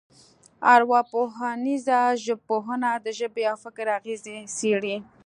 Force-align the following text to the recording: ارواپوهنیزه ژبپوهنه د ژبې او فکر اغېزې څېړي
ارواپوهنیزه 0.75 1.99
ژبپوهنه 2.25 2.91
د 3.05 3.07
ژبې 3.19 3.43
او 3.51 3.57
فکر 3.65 3.85
اغېزې 3.97 4.37
څېړي 4.57 4.95